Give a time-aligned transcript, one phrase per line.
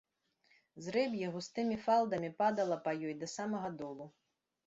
[0.85, 4.05] Зрэб'е густымі фалдамі падала па ёй да самага долу.